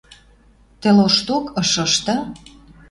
[0.81, 2.15] Тӹ лошток ышышты